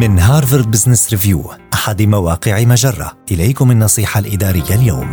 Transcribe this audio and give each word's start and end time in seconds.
من 0.00 0.18
هارفارد 0.18 0.70
بزنس 0.70 1.10
ريفيو 1.10 1.42
أحد 1.74 2.02
مواقع 2.02 2.64
مجرة. 2.64 3.12
إليكم 3.30 3.70
النصيحة 3.70 4.20
الإدارية 4.20 4.74
اليوم. 4.74 5.12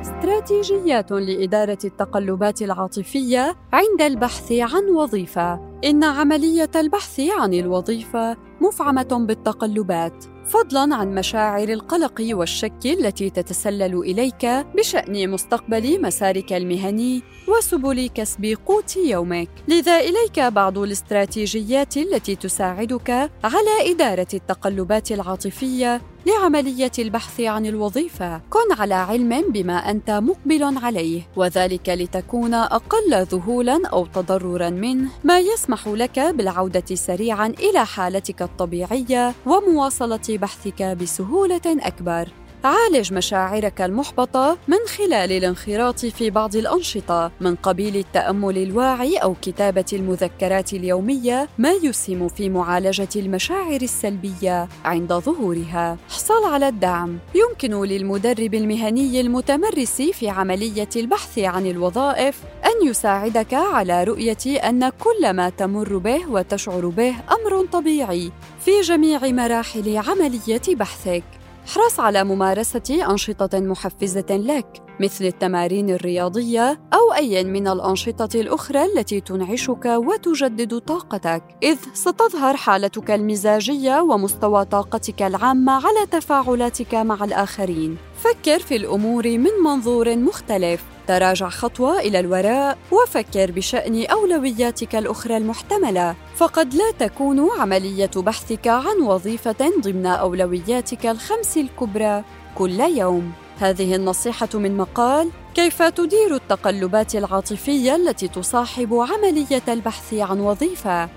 استراتيجيات 0.00 1.12
لإدارة 1.12 1.78
التقلبات 1.84 2.62
العاطفية 2.62 3.56
عند 3.72 4.02
البحث 4.02 4.52
عن 4.52 4.84
وظيفة. 4.96 5.60
إن 5.84 6.04
عملية 6.04 6.70
البحث 6.76 7.20
عن 7.40 7.54
الوظيفة 7.54 8.36
مفعمة 8.60 9.26
بالتقلبات. 9.28 10.24
فضلا 10.48 10.94
عن 10.94 11.14
مشاعر 11.14 11.68
القلق 11.68 12.26
والشك 12.30 12.86
التي 12.86 13.30
تتسلل 13.30 13.98
إليك 13.98 14.46
بشأن 14.76 15.30
مستقبل 15.30 16.02
مسارك 16.02 16.52
المهني 16.52 17.22
وسبل 17.48 18.10
كسب 18.14 18.56
قوت 18.66 18.96
يومك. 18.96 19.48
لذا 19.68 20.00
إليك 20.00 20.40
بعض 20.40 20.78
الاستراتيجيات 20.78 21.96
التي 21.96 22.36
تساعدك 22.36 23.10
على 23.44 23.92
إدارة 23.92 24.26
التقلبات 24.34 25.12
العاطفية 25.12 26.02
لعملية 26.26 26.92
البحث 26.98 27.40
عن 27.40 27.66
الوظيفة. 27.66 28.38
كن 28.50 28.72
على 28.78 28.94
علم 28.94 29.52
بما 29.52 29.90
أنت 29.90 30.10
مقبل 30.10 30.78
عليه 30.78 31.22
وذلك 31.36 31.88
لتكون 31.88 32.54
أقل 32.54 33.26
ذهولا 33.32 33.80
أو 33.86 34.06
تضررا 34.06 34.70
منه. 34.70 35.08
ما 35.24 35.38
يسمح 35.38 35.88
لك 35.88 36.20
بالعودة 36.20 36.94
سريعا 36.94 37.46
إلى 37.46 37.86
حالتك 37.86 38.42
الطبيعية 38.42 39.34
ومواصلة 39.46 40.37
بحثك 40.38 40.82
بسهولة 40.82 41.60
أكبر 41.66 42.28
عالج 42.64 43.12
مشاعرك 43.12 43.80
المحبطة 43.80 44.58
من 44.68 44.78
خلال 44.96 45.32
الانخراط 45.32 46.06
في 46.06 46.30
بعض 46.30 46.56
الأنشطة 46.56 47.30
من 47.40 47.54
قبيل 47.54 47.96
التأمل 47.96 48.58
الواعي 48.58 49.16
أو 49.16 49.34
كتابة 49.42 49.84
المذكرات 49.92 50.72
اليومية 50.72 51.48
ما 51.58 51.70
يسهم 51.70 52.28
في 52.28 52.48
معالجة 52.48 53.08
المشاعر 53.16 53.82
السلبية 53.82 54.68
عند 54.84 55.12
ظهورها. 55.12 55.96
احصل 56.10 56.44
على 56.44 56.68
الدعم. 56.68 57.18
يمكن 57.34 57.84
للمدرب 57.84 58.54
المهني 58.54 59.20
المتمرس 59.20 60.02
في 60.02 60.28
عملية 60.28 60.88
البحث 60.96 61.38
عن 61.38 61.66
الوظائف 61.66 62.42
أن 62.78 62.86
يساعدك 62.86 63.54
على 63.54 64.04
رؤية 64.04 64.56
أن 64.68 64.88
كل 64.88 65.30
ما 65.32 65.50
تمر 65.50 65.96
به 65.96 66.30
وتشعر 66.30 66.86
به 66.86 67.14
أمر 67.30 67.66
طبيعي 67.72 68.32
في 68.60 68.80
جميع 68.80 69.20
مراحل 69.22 69.96
عملية 69.96 70.62
بحثك. 70.68 71.24
احرص 71.66 72.00
على 72.00 72.24
ممارسة 72.24 73.10
أنشطة 73.10 73.60
محفزة 73.60 74.26
لك 74.30 74.66
مثل 75.00 75.24
التمارين 75.24 75.90
الرياضية 75.90 76.80
أو 76.92 77.14
أي 77.14 77.44
من 77.44 77.68
الأنشطة 77.68 78.40
الأخرى 78.40 78.84
التي 78.84 79.20
تنعشك 79.20 79.84
وتجدد 79.86 80.78
طاقتك، 80.78 81.42
إذ 81.62 81.76
ستظهر 81.94 82.56
حالتك 82.56 83.10
المزاجية 83.10 84.00
ومستوى 84.00 84.64
طاقتك 84.64 85.22
العامة 85.22 85.72
على 85.72 86.06
تفاعلاتك 86.10 86.94
مع 86.94 87.24
الآخرين. 87.24 87.96
فكر 88.18 88.58
في 88.58 88.76
الأمور 88.76 89.28
من 89.28 89.50
منظور 89.64 90.16
مختلف، 90.16 90.84
تراجع 91.08 91.48
خطوة 91.48 92.00
إلى 92.00 92.20
الوراء 92.20 92.78
وفكر 92.92 93.50
بشأن 93.50 94.06
أولوياتك 94.06 94.96
الأخرى 94.96 95.36
المحتملة، 95.36 96.14
فقد 96.36 96.74
لا 96.74 97.06
تكون 97.06 97.48
عملية 97.58 98.10
بحثك 98.16 98.68
عن 98.68 99.00
وظيفة 99.02 99.72
ضمن 99.80 100.06
أولوياتك 100.06 101.06
الخمس 101.06 101.56
الكبرى 101.56 102.24
كل 102.54 102.80
يوم. 102.80 103.32
هذه 103.58 103.94
النصيحة 103.94 104.48
من 104.54 104.76
مقال 104.76 105.30
كيف 105.54 105.82
تدير 105.82 106.34
التقلبات 106.34 107.14
العاطفية 107.14 107.96
التي 107.96 108.28
تصاحب 108.28 108.94
عملية 108.94 109.62
البحث 109.68 110.14
عن 110.14 110.40
وظيفة. 110.40 111.08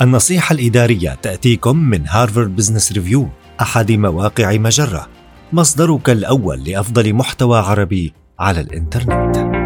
النصيحة 0.00 0.52
الإدارية 0.52 1.18
تأتيكم 1.22 1.76
من 1.76 2.08
هارفارد 2.08 2.56
بزنس 2.56 2.92
ريفيو 2.92 3.28
أحد 3.60 3.92
مواقع 3.92 4.52
مجرة، 4.56 5.08
مصدرك 5.52 6.10
الأول 6.10 6.64
لأفضل 6.64 7.14
محتوى 7.14 7.58
عربي 7.58 8.21
على 8.42 8.60
الإنترنت. 8.60 9.61